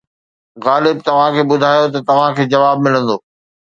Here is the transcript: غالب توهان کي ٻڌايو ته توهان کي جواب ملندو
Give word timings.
غالب 0.65 0.97
توهان 1.07 1.31
کي 1.35 1.43
ٻڌايو 1.49 1.91
ته 1.93 1.99
توهان 2.07 2.31
کي 2.37 2.43
جواب 2.53 2.77
ملندو 2.85 3.17